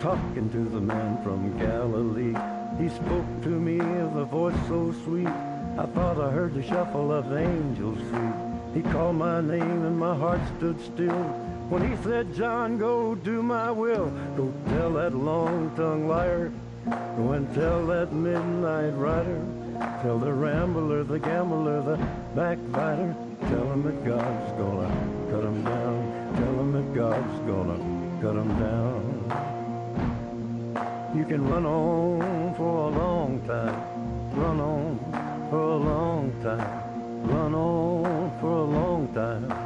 talking 0.00 0.48
to 0.52 0.64
the 0.70 0.80
man 0.80 1.22
from 1.22 1.58
Galilee. 1.58 2.34
He 2.82 2.88
spoke 2.88 3.42
to 3.42 3.50
me 3.50 3.76
with 3.76 4.16
a 4.16 4.24
voice 4.24 4.56
so 4.66 4.94
sweet. 5.04 5.28
I 5.28 5.84
thought 5.94 6.18
I 6.18 6.30
heard 6.30 6.54
the 6.54 6.62
shuffle 6.62 7.12
of 7.12 7.30
angels' 7.36 7.98
feet. 7.98 8.82
He 8.82 8.90
called 8.92 9.16
my 9.16 9.42
name 9.42 9.84
and 9.84 9.98
my 9.98 10.16
heart 10.16 10.40
stood 10.56 10.80
still. 10.80 11.55
When 11.68 11.82
he 11.90 11.96
said, 12.04 12.32
John, 12.34 12.78
go 12.78 13.16
do 13.16 13.42
my 13.42 13.72
will. 13.72 14.10
Go 14.36 14.52
tell 14.68 14.92
that 14.94 15.14
long-tongued 15.14 16.08
liar. 16.08 16.52
Go 16.84 17.32
and 17.32 17.52
tell 17.54 17.84
that 17.86 18.12
midnight 18.12 18.90
rider. 18.90 19.44
Tell 20.02 20.18
the 20.18 20.32
rambler, 20.32 21.02
the 21.02 21.18
gambler, 21.18 21.82
the 21.82 21.96
backbiter. 22.36 23.16
Tell 23.48 23.72
him 23.72 23.82
that 23.82 24.04
God's 24.04 24.52
gonna 24.52 24.88
cut 25.30 25.42
him 25.42 25.64
down. 25.64 26.34
Tell 26.36 26.60
him 26.60 26.72
that 26.72 26.94
God's 26.94 27.38
gonna 27.50 27.78
cut 28.22 28.36
him 28.36 28.58
down. 28.60 29.16
You 31.16 31.24
can 31.24 31.48
run 31.48 31.66
on 31.66 32.54
for 32.54 32.88
a 32.88 32.90
long 32.90 33.40
time. 33.46 33.82
Run 34.38 34.60
on 34.60 34.98
for 35.50 35.62
a 35.62 35.76
long 35.76 36.32
time. 36.42 37.28
Run 37.28 37.54
on 37.54 38.30
for 38.40 38.52
a 38.52 38.64
long 38.64 39.08
time. 39.12 39.65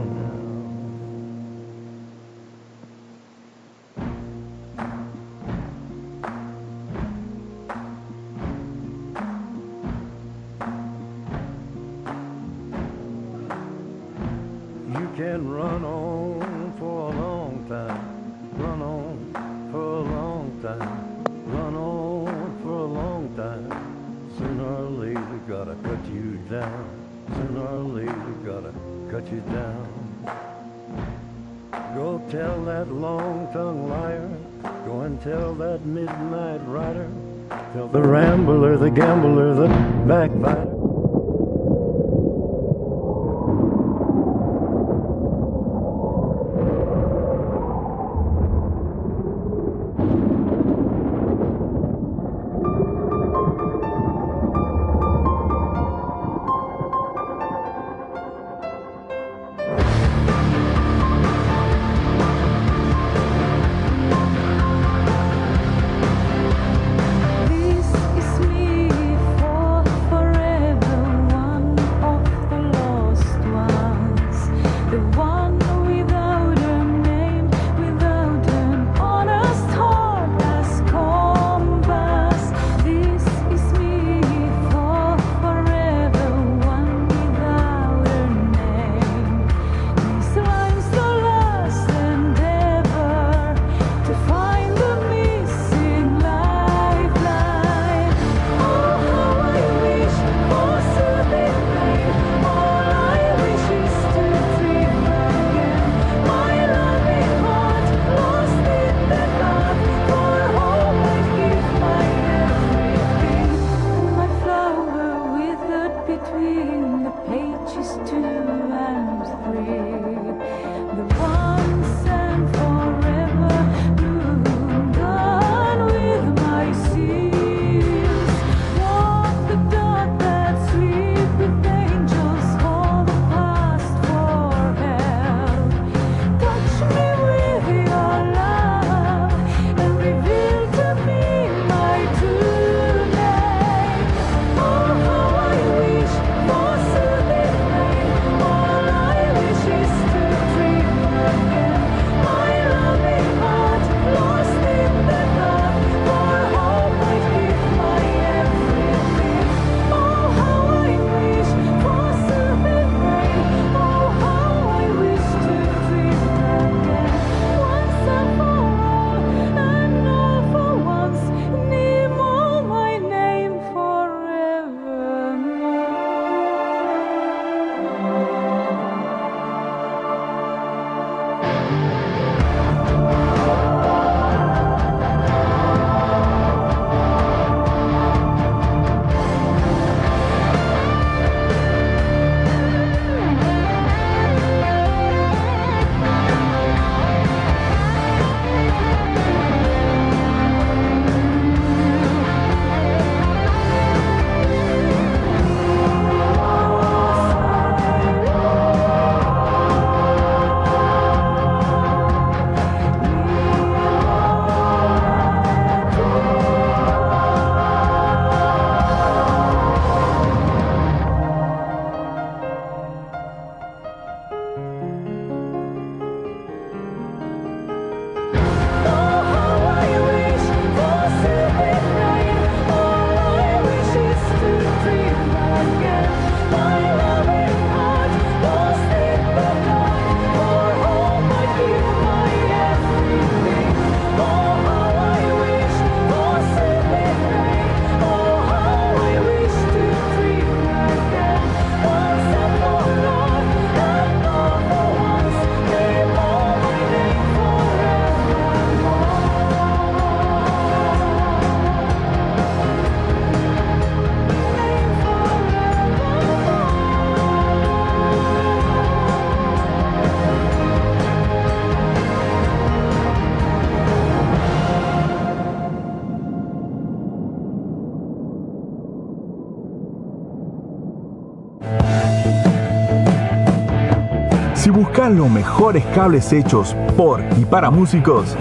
Los 285.11 285.29
mejores 285.29 285.83
cables 285.93 286.31
hechos 286.31 286.73
por 286.95 287.21
y 287.37 287.43
para 287.43 287.69
músicos. 287.69 288.37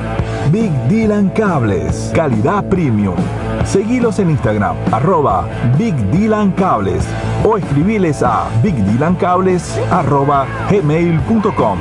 Big 0.53 0.71
Dylan 0.89 1.31
Cables, 1.31 2.13
calidad 2.15 2.65
premium. 2.69 3.17
Seguilos 3.65 4.21
en 4.21 4.31
Instagram, 4.31 4.77
arroba 4.93 5.49
Big 5.77 5.97
Dylan 6.13 6.53
Cables 6.53 7.05
o 7.45 7.57
escribiles 7.57 8.23
a 8.23 8.49
bigdylancables 8.63 9.79
arroba 9.91 10.47
gmail.com. 10.71 11.79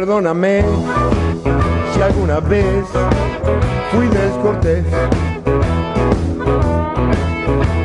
Perdóname 0.00 0.64
si 1.92 2.00
alguna 2.00 2.40
vez 2.40 2.86
fui 3.92 4.08
descortés. 4.08 4.82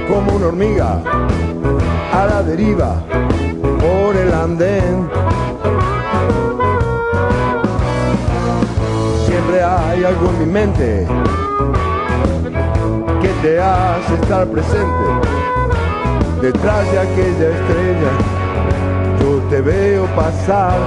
Como 0.07 0.37
una 0.37 0.47
hormiga 0.47 1.01
a 2.13 2.25
la 2.25 2.41
deriva 2.41 3.03
por 3.81 4.15
el 4.15 4.33
andén. 4.33 5.09
Siempre 9.25 9.61
hay 9.61 10.05
algo 10.05 10.29
en 10.29 10.39
mi 10.39 10.45
mente 10.45 11.05
que 13.21 13.27
te 13.41 13.59
hace 13.59 14.13
estar 14.21 14.47
presente 14.47 15.05
detrás 16.41 16.89
de 16.93 16.97
aquella 16.97 17.49
estrella 17.49 18.44
te 19.55 19.61
veo 19.61 20.05
pasar. 20.17 20.77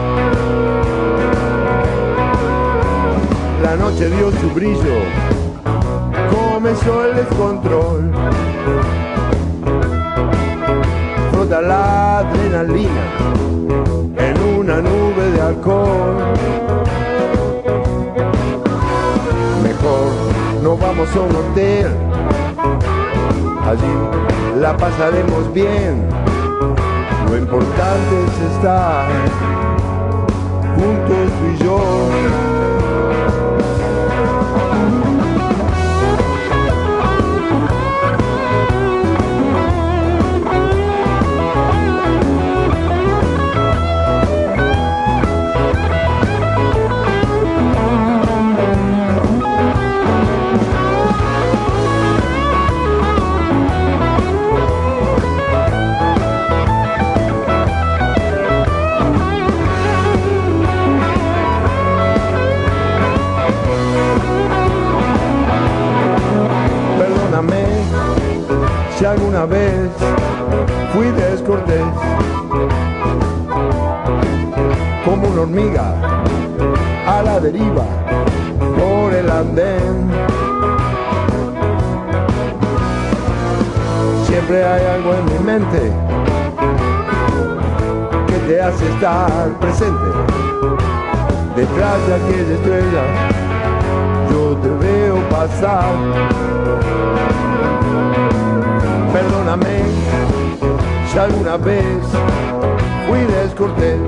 La 3.63 3.77
noche 3.77 4.11
dio 4.11 4.31
su 4.33 4.51
brillo, 4.51 4.99
comenzó 6.31 7.07
el 7.07 7.17
descontrol. 7.17 8.13
Frota 11.33 11.63
la 11.63 12.19
adrenalina 12.19 13.05
en 14.19 14.59
una 14.59 14.77
nube 14.83 15.31
de 15.33 15.41
alcohol. 15.41 16.17
Mejor 19.63 20.09
no 20.63 20.77
vamos 20.77 21.09
a 21.17 21.21
un 21.21 21.37
hotel, 21.37 21.87
allí 23.65 24.61
la 24.61 24.77
pasaremos 24.77 25.55
bien 25.55 26.18
lo 27.29 27.37
importante 27.37 28.25
es 28.25 28.53
estar 28.53 29.07
juntos 30.77 31.31
tú 31.39 31.47
y 31.55 31.65
yo. 31.65 32.58
Alguna 69.39 69.57
vez 69.57 69.91
fui 70.93 71.07
descortés 71.13 71.85
como 75.05 75.29
una 75.29 75.43
hormiga 75.43 75.95
a 77.07 77.23
la 77.23 77.39
deriva 77.39 77.85
por 78.77 79.15
el 79.15 79.31
andén. 79.31 80.11
Siempre 84.27 84.65
hay 84.65 84.87
algo 84.87 85.15
en 85.15 85.25
mi 85.27 85.39
mente 85.45 85.93
que 88.27 88.39
te 88.49 88.61
hace 88.61 88.89
estar 88.89 89.49
presente 89.61 90.09
detrás 91.55 92.07
de 92.09 92.15
aquella 92.15 92.55
estrella. 92.55 93.05
Yo 94.31 94.57
te 94.57 94.69
veo 94.69 95.17
pasar. 95.29 97.08
Perdóname 99.49 99.81
si 101.11 101.19
alguna 101.19 101.57
vez 101.57 102.05
fui 103.07 103.21
descortés. 103.21 103.99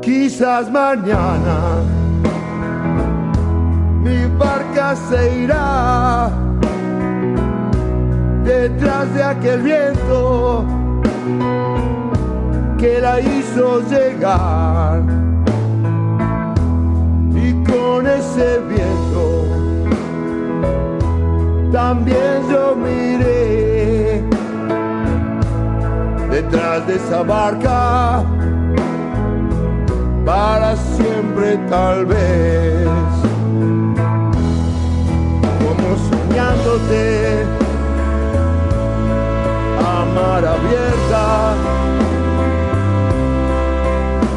Quizás 0.00 0.70
mañana 0.70 1.82
mi 4.02 4.24
barca 4.38 4.96
se 4.96 5.40
irá 5.40 6.30
detrás 8.42 9.12
de 9.12 9.22
aquel 9.22 9.60
viento 9.60 10.73
que 12.84 13.00
la 13.00 13.18
hizo 13.18 13.80
llegar. 13.88 15.02
Y 17.34 17.48
con 17.70 18.06
ese 18.06 18.58
viento 18.72 19.26
también 21.72 22.36
yo 22.50 22.76
miré 22.76 24.22
detrás 26.30 26.86
de 26.86 26.96
esa 26.96 27.22
barca 27.22 28.22
para 30.26 30.76
siempre 30.76 31.56
tal 31.70 32.04
vez. 32.04 32.86
Como 35.62 35.88
soñándote 36.10 37.44
a 39.90 40.04
mar 40.16 40.44
abierta 40.54 41.93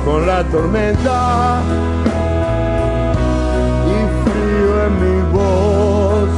con 0.08 0.26
la 0.26 0.42
tormenta 0.46 1.60
y 3.94 3.98
frío 4.24 4.72
en 4.88 4.94
mi 5.04 5.18
voz. 5.34 6.30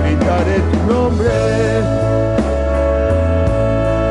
Gritaré 0.00 0.58
tu 0.70 0.78
nombre 0.92 1.32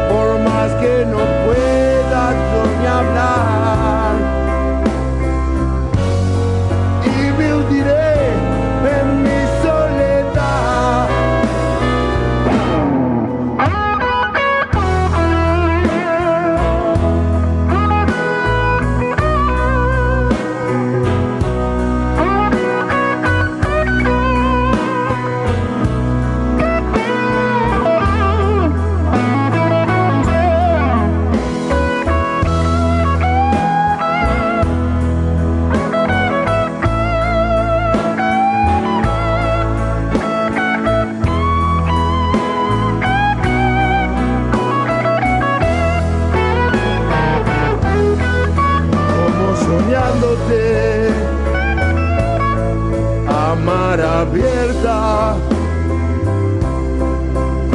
por 0.09 0.27
más 0.47 0.69
que 0.81 1.05
no 1.05 1.21
pueda 1.45 2.21
yo 2.49 2.61
ni 2.79 2.87
hablar 2.87 3.54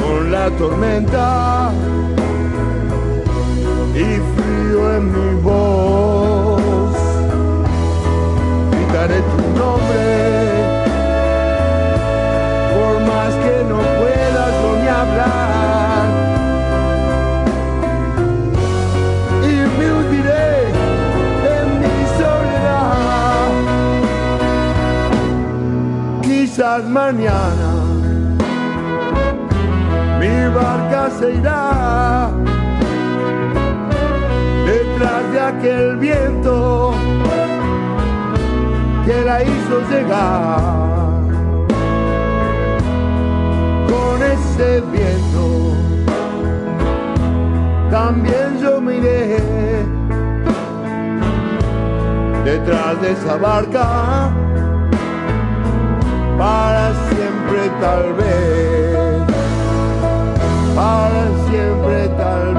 con 0.00 0.30
la 0.30 0.48
tormenta 0.50 1.72
y 3.94 4.20
frío 4.34 4.96
en 4.96 5.04
mi 5.12 5.42
voz. 5.42 6.92
Gritaré 8.70 9.20
tu 9.32 9.42
nombre 9.58 10.06
por 12.74 12.94
más 13.10 13.32
que 13.42 13.54
no 13.68 13.78
pueda 13.98 14.42
yo 14.62 14.70
ni 14.80 14.88
hablar 14.88 15.39
mañana 26.90 27.70
mi 30.18 30.54
barca 30.54 31.08
se 31.18 31.34
irá 31.34 32.30
detrás 34.66 35.32
de 35.32 35.40
aquel 35.40 35.96
viento 35.96 36.92
que 39.06 39.24
la 39.24 39.42
hizo 39.42 39.80
llegar. 39.90 41.20
Con 43.88 44.22
ese 44.22 44.82
viento 44.92 45.74
también 47.90 48.58
yo 48.60 48.80
miré 48.80 49.40
detrás 52.44 53.00
de 53.00 53.12
esa 53.12 53.36
barca 53.36 54.39
para 56.40 56.94
siempre 57.10 57.70
tal 57.82 58.14
vez, 58.14 58.96
para 60.74 61.26
siempre 61.50 62.08
tal 62.16 62.44
vez. 62.44 62.49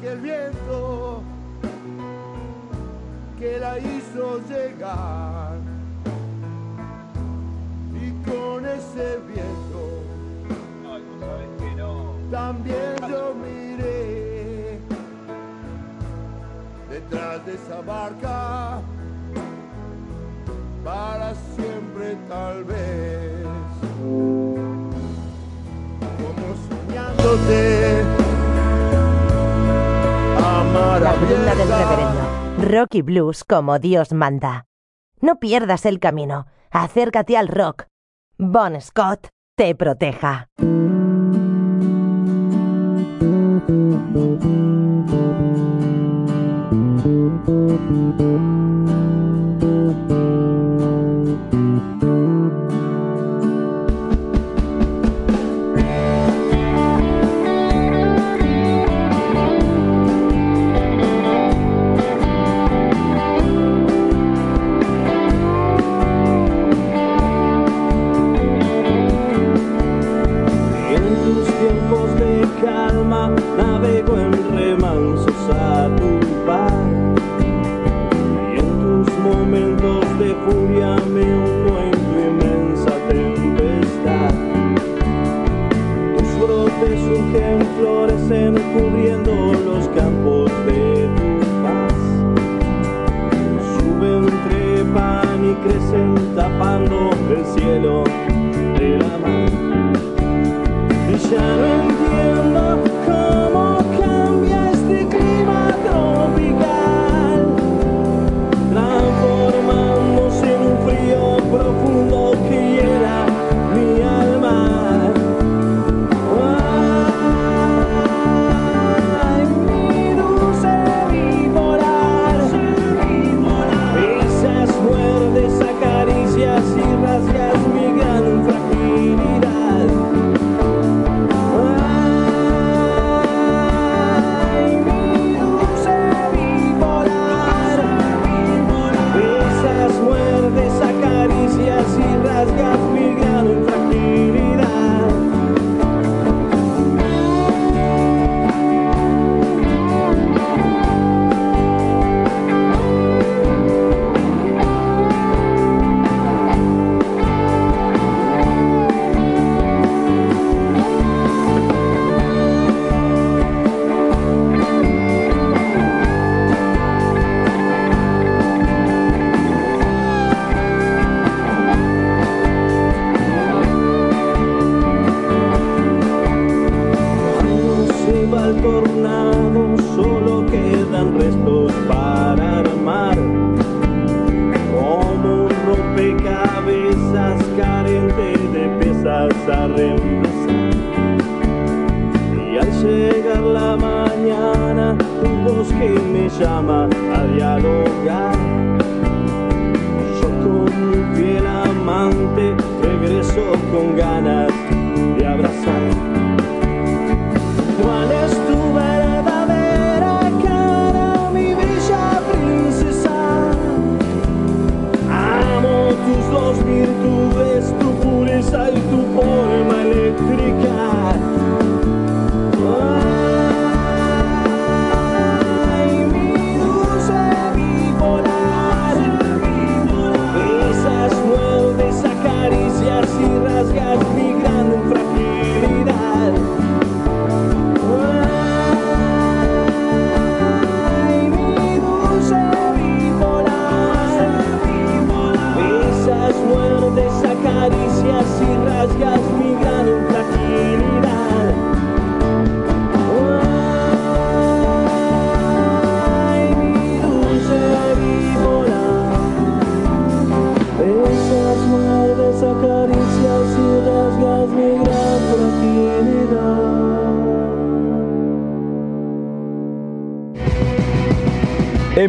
Que 0.00 0.12
el 0.12 0.20
viento 0.20 1.22
que 3.38 3.58
la 3.58 3.78
hizo 3.78 4.40
llegar. 4.48 5.56
Y 7.94 8.30
con 8.30 8.64
ese 8.66 9.18
viento 9.26 9.58
también 12.30 12.94
yo 13.08 13.34
miré 13.34 14.78
detrás 16.90 17.44
de 17.46 17.54
esa 17.54 17.80
barca 17.80 18.80
para 20.84 21.34
siempre 21.56 22.16
tal 22.28 22.64
vez. 22.64 23.46
Como 26.18 26.46
soñándote 26.68 28.07
la 30.72 31.54
del 31.54 31.68
reverendo. 31.68 32.38
Rocky 32.58 33.02
blues 33.02 33.44
como 33.44 33.78
Dios 33.78 34.12
manda. 34.12 34.66
No 35.20 35.38
pierdas 35.38 35.86
el 35.86 35.98
camino. 36.00 36.46
Acércate 36.70 37.36
al 37.36 37.48
rock. 37.48 37.86
Bon 38.36 38.80
Scott 38.80 39.28
te 39.56 39.74
proteja. 39.74 40.48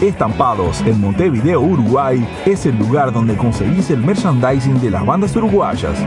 Estampados 0.00 0.80
en 0.82 1.00
Montevideo, 1.00 1.60
Uruguay, 1.60 2.26
es 2.46 2.66
el 2.66 2.78
lugar 2.78 3.12
donde 3.12 3.36
conseguís 3.36 3.90
el 3.90 3.98
merchandising 3.98 4.80
de 4.80 4.90
las 4.90 5.04
bandas 5.04 5.34
uruguayas. 5.36 5.98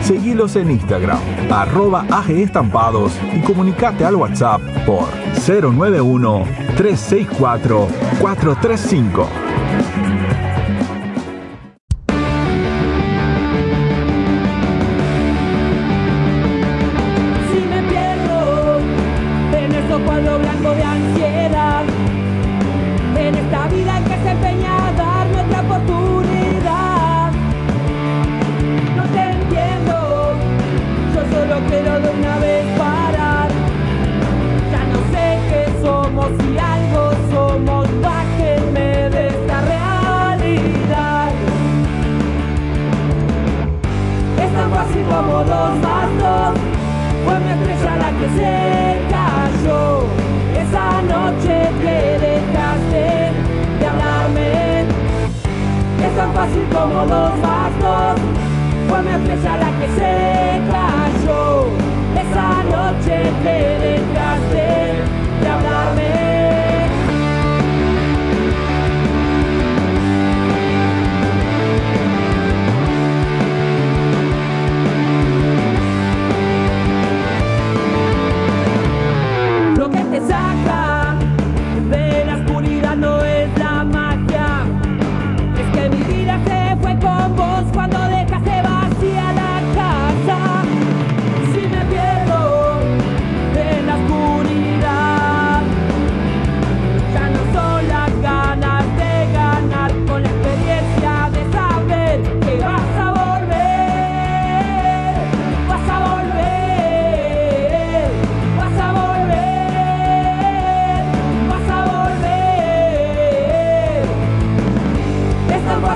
Seguilos 0.00 0.56
en 0.56 0.70
Instagram, 0.72 1.18
arroba 1.50 2.04
AG 2.10 2.30
Estampados 2.30 3.12
y 3.34 3.40
comunicate 3.40 4.04
al 4.04 4.16
WhatsApp 4.16 4.60
por 4.84 5.06
091 5.46 6.44
364 6.76 7.88
435. 8.20 9.28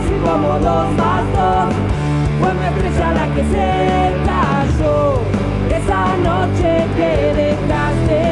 así 0.00 0.14
como 0.24 0.48
los 0.54 0.96
bastos 0.96 1.74
Fue 2.40 2.48
pues 2.48 2.54
mi 2.54 2.66
estrella 2.66 3.12
la 3.12 3.26
que 3.34 3.42
se 3.52 3.68
cayó. 4.28 5.20
Esa 5.78 6.02
noche 6.28 6.70
que 6.96 7.10
dejaste 7.42 8.22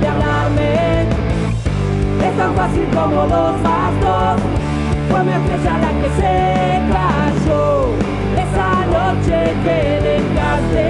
de 0.00 0.08
hablarme. 0.08 1.06
Es 2.26 2.36
tan 2.36 2.54
fácil 2.54 2.86
como 2.92 3.22
los 3.22 3.62
bastos 3.62 4.42
Fue 5.08 5.20
pues 5.20 5.24
mi 5.24 5.32
estrella 5.32 5.78
la 5.84 5.92
que 6.00 6.10
se 6.18 6.34
cayó. 6.92 7.64
Esa 8.44 8.68
noche 8.96 9.38
que 9.64 9.78
dejaste 10.08 10.86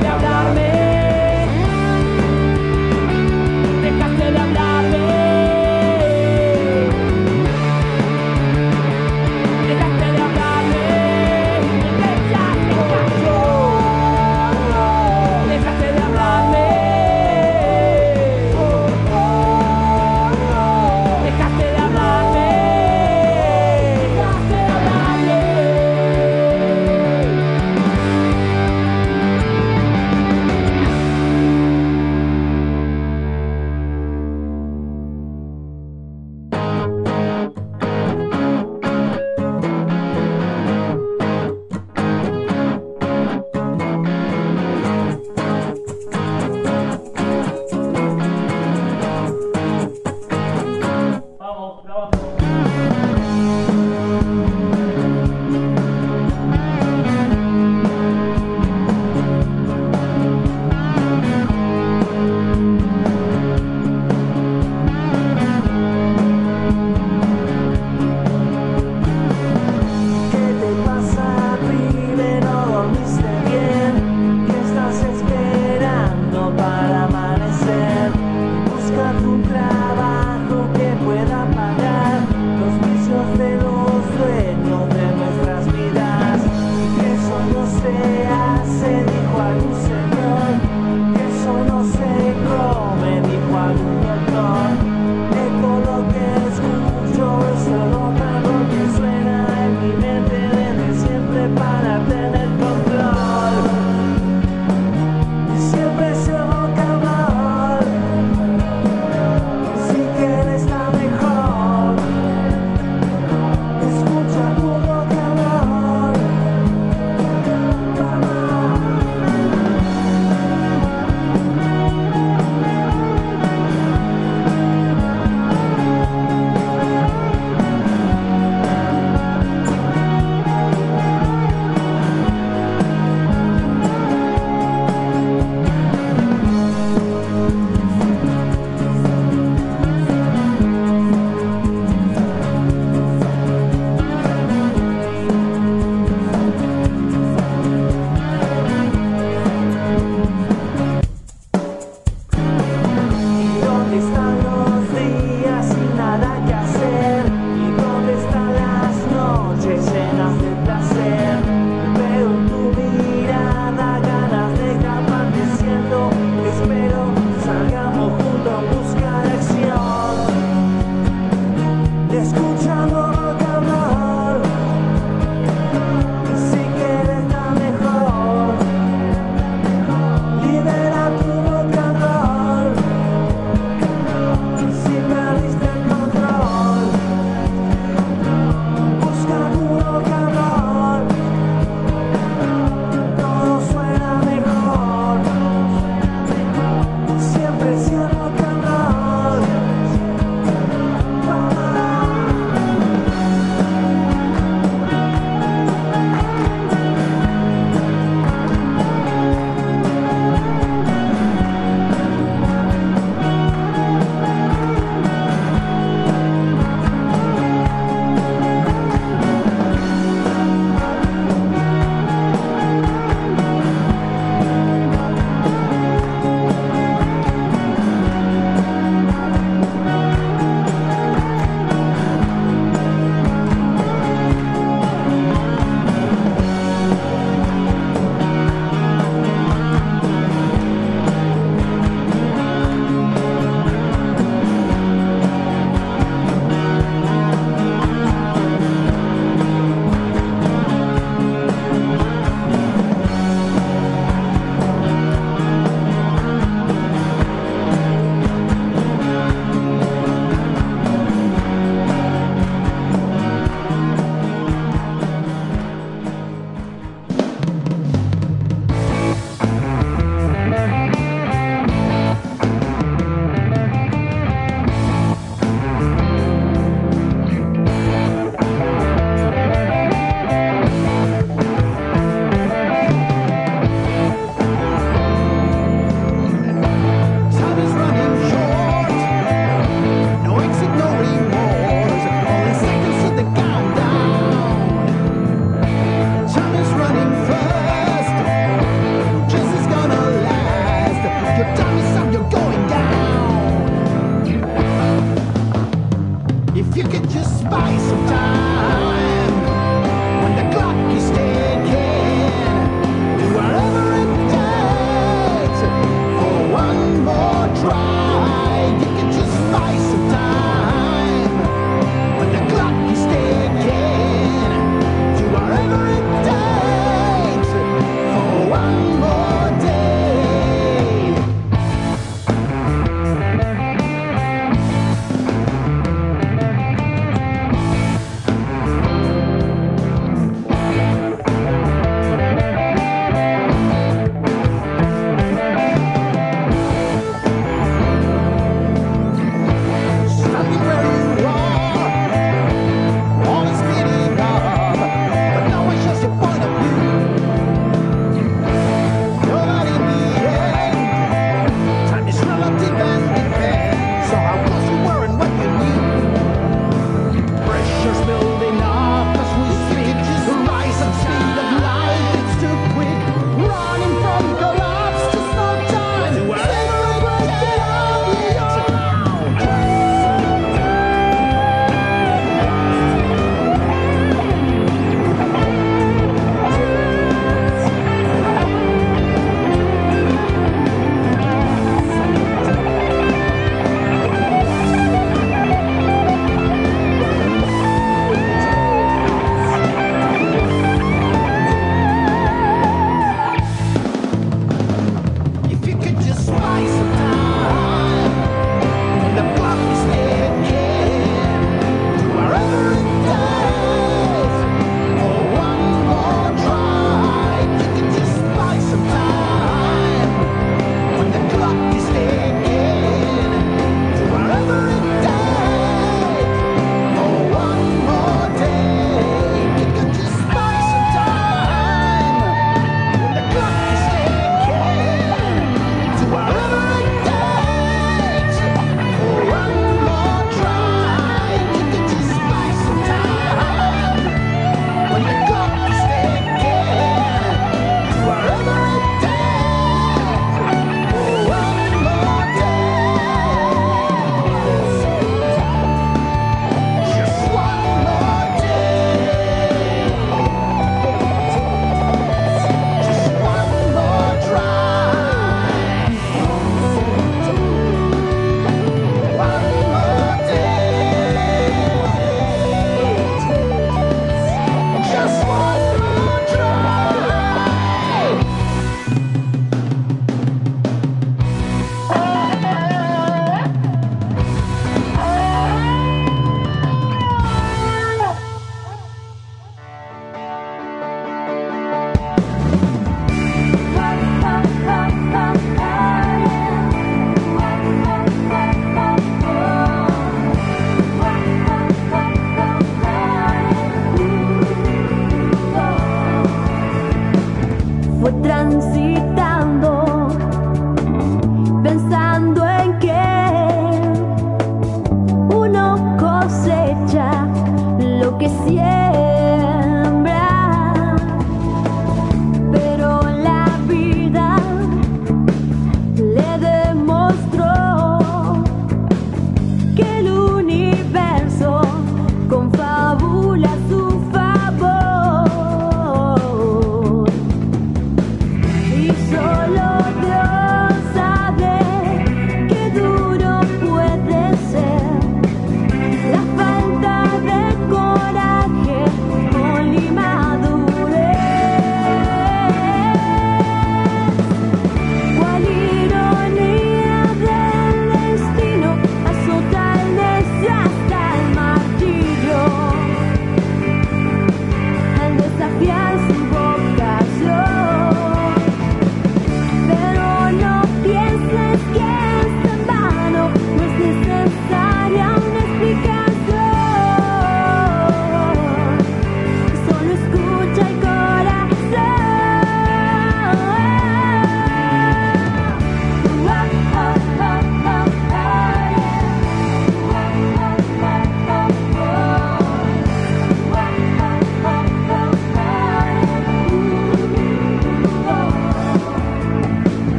de 0.00 0.08
hablarme. 0.08 0.93